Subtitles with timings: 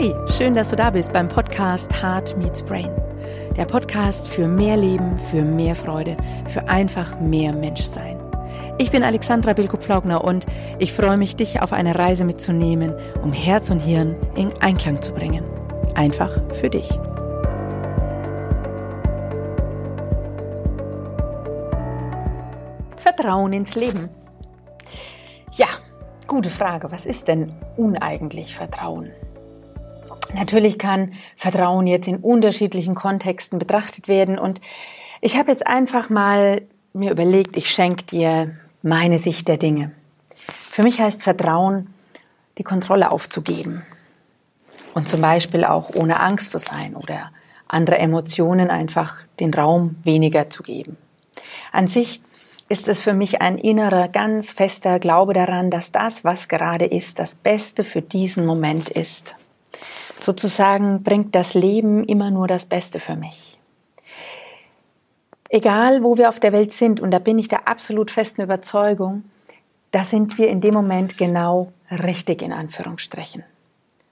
[0.00, 2.88] Hey, schön, dass du da bist beim Podcast Heart Meets Brain.
[3.58, 6.16] Der Podcast für mehr Leben, für mehr Freude,
[6.48, 8.18] für einfach mehr Menschsein.
[8.78, 10.46] Ich bin Alexandra Bilko-Pflaugner und
[10.78, 15.12] ich freue mich, dich auf eine Reise mitzunehmen, um Herz und Hirn in Einklang zu
[15.12, 15.44] bringen.
[15.94, 16.88] Einfach für dich.
[22.96, 24.08] Vertrauen ins Leben.
[25.52, 25.68] Ja,
[26.26, 26.90] gute Frage.
[26.90, 29.10] Was ist denn uneigentlich Vertrauen?
[30.34, 34.60] Natürlich kann Vertrauen jetzt in unterschiedlichen Kontexten betrachtet werden und
[35.20, 36.62] ich habe jetzt einfach mal
[36.92, 39.92] mir überlegt, ich schenke dir meine Sicht der Dinge.
[40.70, 41.92] Für mich heißt Vertrauen,
[42.58, 43.84] die Kontrolle aufzugeben
[44.94, 47.30] und zum Beispiel auch ohne Angst zu sein oder
[47.68, 50.96] andere Emotionen einfach den Raum weniger zu geben.
[51.72, 52.20] An sich
[52.68, 57.18] ist es für mich ein innerer, ganz fester Glaube daran, dass das, was gerade ist,
[57.18, 59.34] das Beste für diesen Moment ist.
[60.30, 63.58] Sozusagen bringt das Leben immer nur das Beste für mich.
[65.48, 69.24] Egal, wo wir auf der Welt sind, und da bin ich der absolut festen Überzeugung,
[69.90, 73.42] da sind wir in dem Moment genau richtig in Anführungsstrichen.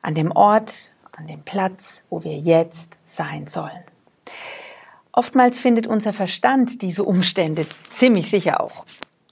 [0.03, 3.85] An dem Ort, an dem Platz, wo wir jetzt sein sollen.
[5.13, 8.85] Oftmals findet unser Verstand diese Umstände ziemlich sicher auch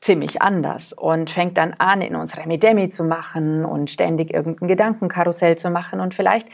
[0.06, 5.58] ziemlich anders und fängt dann an, in uns Remi-Demi zu machen und ständig irgendein Gedankenkarussell
[5.58, 6.00] zu machen.
[6.00, 6.48] Und vielleicht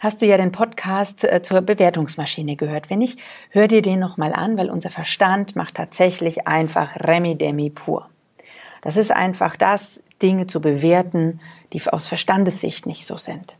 [0.00, 2.90] hast du ja den Podcast äh, zur Bewertungsmaschine gehört.
[2.90, 8.08] Wenn nicht, hör dir den nochmal an, weil unser Verstand macht tatsächlich einfach Remi-Demi pur.
[8.82, 11.40] Das ist einfach das, Dinge zu bewerten,
[11.72, 13.56] die aus Verstandessicht nicht so sind.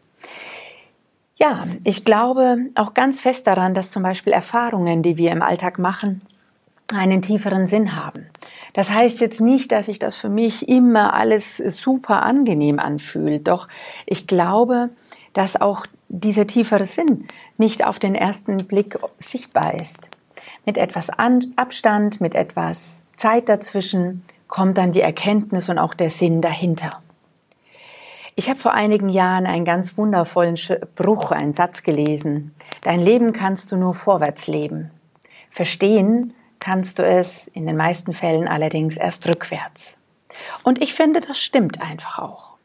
[1.36, 5.78] Ja, ich glaube auch ganz fest daran, dass zum Beispiel Erfahrungen, die wir im Alltag
[5.78, 6.22] machen,
[6.94, 8.26] einen tieferen Sinn haben.
[8.76, 13.68] Das heißt jetzt nicht, dass sich das für mich immer alles super angenehm anfühlt, doch
[14.04, 14.90] ich glaube,
[15.32, 20.10] dass auch dieser tiefere Sinn nicht auf den ersten Blick sichtbar ist.
[20.66, 26.42] Mit etwas Abstand, mit etwas Zeit dazwischen kommt dann die Erkenntnis und auch der Sinn
[26.42, 27.00] dahinter.
[28.34, 30.58] Ich habe vor einigen Jahren einen ganz wundervollen
[30.96, 32.54] Bruch, einen Satz gelesen.
[32.82, 34.90] Dein Leben kannst du nur vorwärts leben.
[35.50, 36.34] Verstehen
[36.66, 39.96] kannst du es in den meisten Fällen allerdings erst rückwärts.
[40.64, 42.56] Und ich finde, das stimmt einfach auch.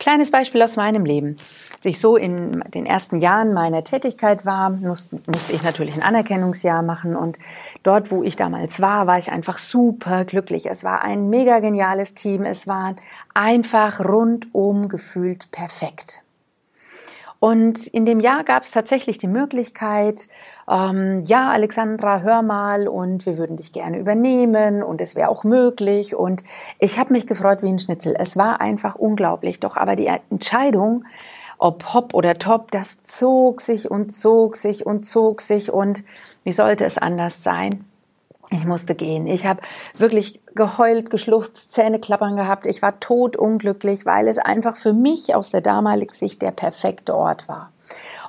[0.00, 1.36] Kleines Beispiel aus meinem Leben.
[1.76, 5.20] Als ich so in den ersten Jahren meiner Tätigkeit war, musste,
[5.50, 7.38] ich natürlich ein Anerkennungsjahr machen und
[7.84, 10.66] dort, wo ich damals war, war ich einfach super glücklich.
[10.66, 12.42] Es war ein mega geniales Team.
[12.42, 12.96] Es war
[13.32, 16.20] einfach rundum gefühlt perfekt.
[17.38, 20.28] Und in dem Jahr gab es tatsächlich die Möglichkeit,
[20.68, 25.44] ähm, ja, Alexandra, hör mal und wir würden dich gerne übernehmen und es wäre auch
[25.44, 26.16] möglich.
[26.16, 26.42] Und
[26.78, 28.16] ich habe mich gefreut wie ein Schnitzel.
[28.18, 29.60] Es war einfach unglaublich.
[29.60, 31.04] Doch aber die Entscheidung,
[31.58, 36.02] ob hopp oder top, das zog sich und zog sich und zog sich und
[36.44, 37.84] wie sollte es anders sein?
[38.50, 39.26] Ich musste gehen.
[39.26, 39.60] Ich habe
[39.94, 42.66] wirklich geheult, geschluchzt, Zähne klappern gehabt.
[42.66, 47.48] Ich war totunglücklich, weil es einfach für mich aus der damaligen Sicht der perfekte Ort
[47.48, 47.70] war.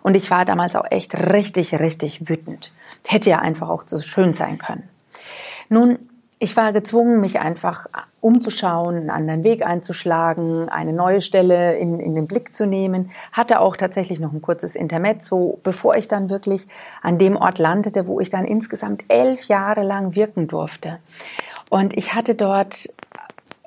[0.08, 2.72] Und ich war damals auch echt richtig, richtig wütend.
[3.06, 4.88] Hätte ja einfach auch so schön sein können.
[5.68, 6.00] Nun,
[6.40, 7.88] ich war gezwungen, mich einfach
[8.22, 13.12] umzuschauen, einen anderen Weg einzuschlagen, eine neue Stelle in, in den Blick zu nehmen.
[13.34, 16.70] Hatte auch tatsächlich noch ein kurzes Intermezzo, bevor ich dann wirklich
[17.02, 21.00] an dem Ort landete, wo ich dann insgesamt elf Jahre lang wirken durfte.
[21.70, 22.88] Und ich hatte dort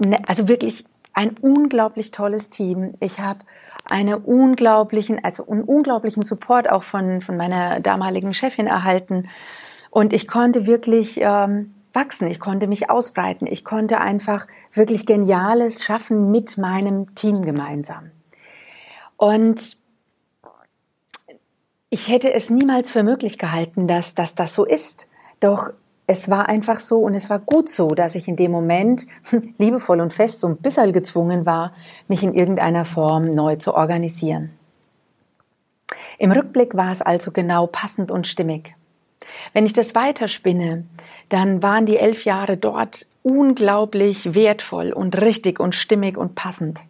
[0.03, 2.95] ne, also wirklich ein unglaublich tolles Team.
[2.99, 3.41] Ich habe
[3.91, 9.29] eine unglaublichen, also einen unglaublichen Support auch von, von meiner damaligen Chefin erhalten.
[9.91, 15.85] Und ich konnte wirklich ähm, wachsen, ich konnte mich ausbreiten, ich konnte einfach wirklich Geniales
[15.85, 18.11] schaffen mit meinem Team gemeinsam.
[19.17, 19.77] Und
[21.91, 25.09] ich hätte es niemals für möglich gehalten, dass, dass das so ist.
[25.41, 25.73] Doch
[26.11, 29.07] es war einfach so und es war gut so, dass ich in dem Moment
[29.59, 31.73] liebevoll und fest so ein bisschen gezwungen war,
[32.09, 34.51] mich in irgendeiner Form neu zu organisieren.
[36.19, 38.75] Im Rückblick war es also genau passend und stimmig.
[39.53, 40.83] Wenn ich das weiterspinne,
[41.29, 46.81] dann waren die elf Jahre dort unglaublich wertvoll und richtig und stimmig und passend.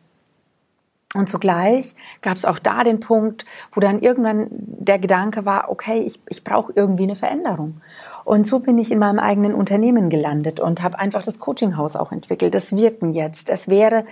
[1.14, 6.02] Und zugleich gab es auch da den Punkt, wo dann irgendwann der Gedanke war, okay,
[6.02, 7.80] ich, ich brauche irgendwie eine Veränderung.
[8.24, 12.12] Und so bin ich in meinem eigenen Unternehmen gelandet und habe einfach das Coachinghaus auch
[12.12, 13.48] entwickelt, das Wirken jetzt.
[13.48, 14.04] Es wäre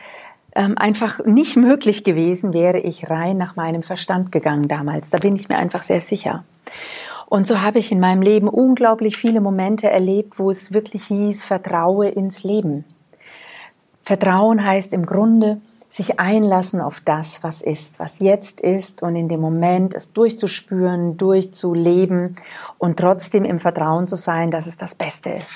[0.57, 5.11] ähm, einfach nicht möglich gewesen, wäre ich rein nach meinem Verstand gegangen damals.
[5.11, 6.43] Da bin ich mir einfach sehr sicher.
[7.27, 11.45] Und so habe ich in meinem Leben unglaublich viele Momente erlebt, wo es wirklich hieß,
[11.45, 12.85] vertraue ins Leben.
[14.03, 19.29] Vertrauen heißt im Grunde, sich einlassen auf das, was ist, was jetzt ist und in
[19.29, 22.37] dem Moment es durchzuspüren, durchzuleben
[22.77, 25.53] und trotzdem im Vertrauen zu sein, dass es das Beste ist.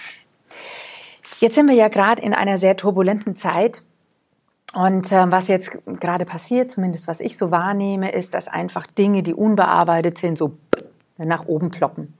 [1.39, 3.83] Jetzt sind wir ja gerade in einer sehr turbulenten Zeit.
[4.75, 5.71] Und äh, was jetzt
[6.01, 10.57] gerade passiert, zumindest was ich so wahrnehme, ist, dass einfach Dinge, die unbearbeitet sind, so
[11.19, 12.15] nach oben ploppen.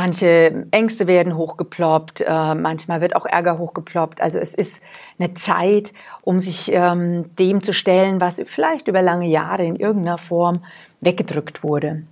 [0.00, 4.20] Manche Ängste werden hochgeploppt, äh, manchmal wird auch Ärger hochgeploppt.
[4.20, 4.80] Also es ist
[5.18, 5.92] eine Zeit,
[6.22, 10.64] um sich ähm, dem zu stellen, was vielleicht über lange Jahre in irgendeiner Form
[11.00, 12.04] weggedrückt wurde.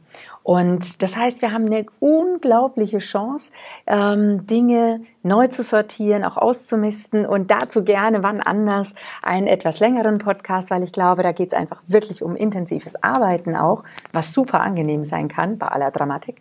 [0.47, 3.51] Und das heißt, wir haben eine unglaubliche Chance,
[3.85, 10.19] ähm, Dinge neu zu sortieren, auch auszumisten und dazu gerne wann anders einen etwas längeren
[10.19, 13.83] Podcast, weil ich glaube, da geht es einfach wirklich um intensives Arbeiten auch,
[14.13, 16.41] was super angenehm sein kann bei aller Dramatik.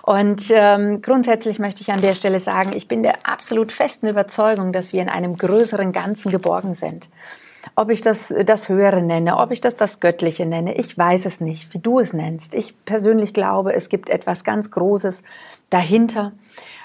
[0.00, 4.72] Und ähm, grundsätzlich möchte ich an der Stelle sagen, ich bin der absolut festen Überzeugung,
[4.72, 7.10] dass wir in einem größeren Ganzen geborgen sind.
[7.78, 11.40] Ob ich das das Höhere nenne, ob ich das das Göttliche nenne, ich weiß es
[11.40, 12.54] nicht, wie du es nennst.
[12.54, 15.22] Ich persönlich glaube, es gibt etwas ganz Großes
[15.68, 16.32] dahinter.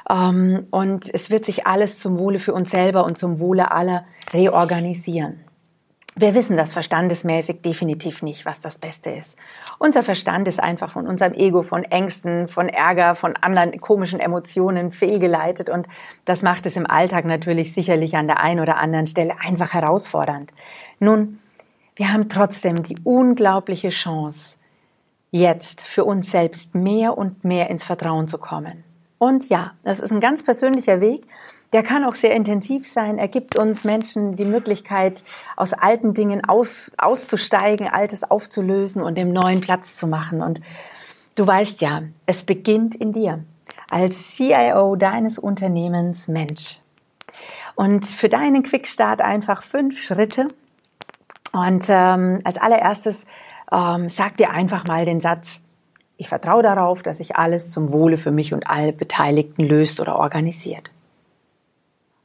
[0.10, 4.04] Ähm, und es wird sich alles zum Wohle für uns selber und zum Wohle aller
[4.34, 5.40] reorganisieren.
[6.16, 9.38] Wir wissen das verstandesmäßig definitiv nicht, was das Beste ist.
[9.80, 14.92] Unser Verstand ist einfach von unserem Ego, von Ängsten, von Ärger, von anderen komischen Emotionen
[14.92, 15.88] fehlgeleitet und
[16.26, 20.52] das macht es im Alltag natürlich sicherlich an der einen oder anderen Stelle einfach herausfordernd.
[21.00, 21.40] Nun,
[21.96, 24.58] wir haben trotzdem die unglaubliche Chance,
[25.32, 28.84] jetzt für uns selbst mehr und mehr ins Vertrauen zu kommen.
[29.18, 31.26] Und ja, das ist ein ganz persönlicher Weg,
[31.74, 33.18] der kann auch sehr intensiv sein.
[33.18, 35.24] Er gibt uns Menschen die Möglichkeit,
[35.56, 40.42] aus alten Dingen aus, auszusteigen, Altes aufzulösen und dem neuen Platz zu machen.
[40.42, 40.62] Und
[41.36, 43.44] du weißt ja, es beginnt in dir
[43.90, 46.80] als CIO deines Unternehmens Mensch.
[47.76, 50.50] Und für deinen Quickstart einfach fünf Schritte.
[51.54, 53.26] Und ähm, als allererstes
[53.72, 55.62] ähm, sag dir einfach mal den Satz,
[56.18, 60.18] ich vertraue darauf, dass sich alles zum Wohle für mich und alle Beteiligten löst oder
[60.18, 60.92] organisiert.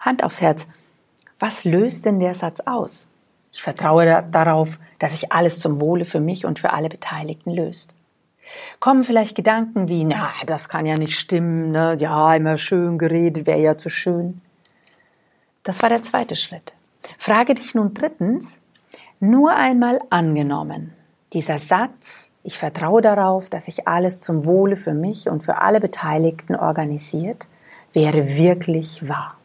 [0.06, 0.66] Hand aufs Herz.
[1.38, 3.06] Was löst denn der Satz aus?
[3.52, 7.94] Ich vertraue darauf, dass sich alles zum Wohle für mich und für alle Beteiligten löst.
[8.80, 11.96] Kommen vielleicht Gedanken wie, na, das kann ja nicht stimmen, ne?
[11.98, 14.40] ja, immer schön geredet, wäre ja zu schön.
[15.64, 16.72] Das war der zweite Schritt.
[17.18, 18.60] Frage dich nun drittens,
[19.18, 20.92] nur einmal angenommen,
[21.32, 25.80] dieser Satz, ich vertraue darauf, dass sich alles zum Wohle für mich und für alle
[25.80, 27.48] Beteiligten organisiert,
[27.92, 29.35] wäre wirklich wahr.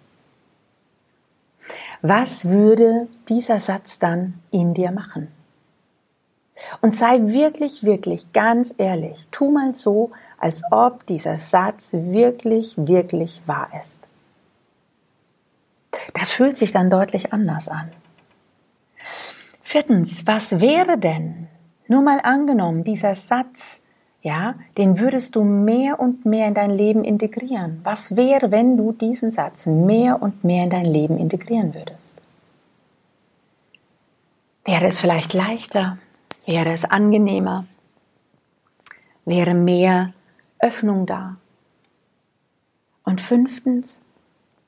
[2.01, 5.27] Was würde dieser Satz dann in dir machen?
[6.81, 9.27] Und sei wirklich, wirklich ganz ehrlich.
[9.31, 14.00] Tu mal so, als ob dieser Satz wirklich, wirklich wahr ist.
[16.13, 17.92] Das fühlt sich dann deutlich anders an.
[19.62, 21.48] Viertens, was wäre denn,
[21.88, 23.80] nur mal angenommen, dieser Satz
[24.21, 27.81] ja, den würdest du mehr und mehr in dein Leben integrieren.
[27.83, 32.21] Was wäre, wenn du diesen Satz mehr und mehr in dein Leben integrieren würdest?
[34.63, 35.97] Wäre es vielleicht leichter?
[36.45, 37.65] Wäre es angenehmer?
[39.25, 40.13] Wäre mehr
[40.59, 41.38] Öffnung da?
[43.03, 44.03] Und fünftens,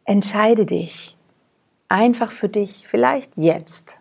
[0.06, 1.16] entscheide dich
[1.94, 3.98] einfach für dich, vielleicht jetzt,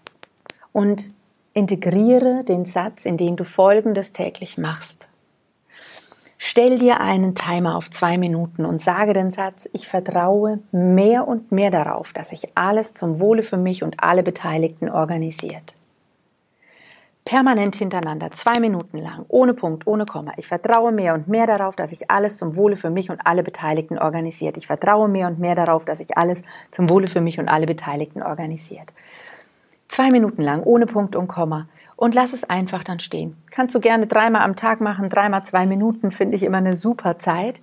[0.73, 1.13] und
[1.53, 5.09] integriere den Satz, indem du Folgendes täglich machst.
[6.45, 11.53] Stell dir einen Timer auf zwei Minuten und sage den Satz, ich vertraue mehr und
[11.53, 15.77] mehr darauf, dass sich alles zum Wohle für mich und alle Beteiligten organisiert.
[17.25, 20.33] Permanent hintereinander, zwei Minuten lang, ohne Punkt, ohne Komma.
[20.37, 23.45] Ich vertraue mehr und mehr darauf, dass sich alles zum Wohle für mich und alle
[23.45, 24.57] Beteiligten organisiert.
[24.57, 27.67] Ich vertraue mehr und mehr darauf, dass sich alles zum Wohle für mich und alle
[27.67, 28.93] Beteiligten organisiert.
[29.87, 31.69] Zwei Minuten lang, ohne Punkt und Komma
[32.03, 33.37] und lass es einfach dann stehen.
[33.53, 37.21] Kannst du gerne dreimal am Tag machen, dreimal zwei Minuten, finde ich immer eine super
[37.21, 37.61] Zeit.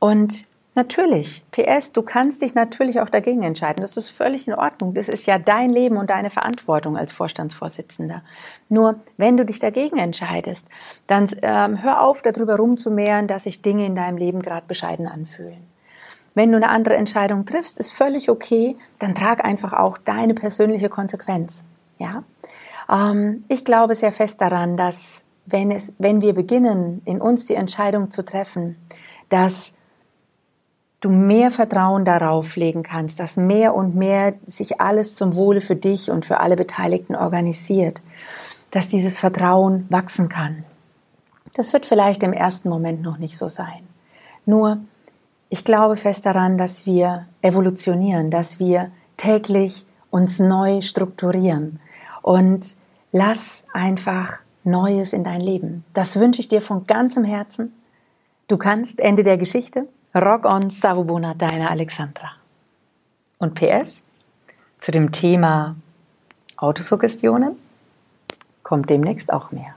[0.00, 3.82] Und natürlich, PS, du kannst dich natürlich auch dagegen entscheiden.
[3.82, 4.92] Das ist völlig in Ordnung.
[4.94, 8.22] Das ist ja dein Leben und deine Verantwortung als Vorstandsvorsitzender.
[8.68, 10.66] Nur, wenn du dich dagegen entscheidest,
[11.06, 15.64] dann ähm, hör auf, darüber rumzumehren, dass sich Dinge in deinem Leben gerade bescheiden anfühlen.
[16.34, 20.88] Wenn du eine andere Entscheidung triffst, ist völlig okay, dann trag einfach auch deine persönliche
[20.88, 21.62] Konsequenz.
[21.98, 22.24] Ja?
[22.90, 27.54] Ähm, ich glaube sehr fest daran, dass wenn, es, wenn wir beginnen, in uns die
[27.54, 28.76] Entscheidung zu treffen,
[29.28, 29.72] dass
[31.00, 35.76] du mehr Vertrauen darauf legen kannst, dass mehr und mehr sich alles zum Wohle für
[35.76, 38.02] dich und für alle Beteiligten organisiert,
[38.70, 40.64] dass dieses Vertrauen wachsen kann.
[41.54, 43.88] Das wird vielleicht im ersten Moment noch nicht so sein.
[44.46, 44.78] Nur,
[45.48, 51.80] ich glaube fest daran, dass wir evolutionieren, dass wir täglich uns neu strukturieren,
[52.22, 52.76] und
[53.12, 55.84] lass einfach Neues in dein Leben.
[55.94, 57.72] Das wünsche ich dir von ganzem Herzen.
[58.46, 62.32] Du kannst, Ende der Geschichte, Rock on Sarubona, deine Alexandra.
[63.38, 64.02] Und PS,
[64.80, 65.76] zu dem Thema
[66.56, 67.56] Autosuggestionen
[68.62, 69.74] kommt demnächst auch mehr.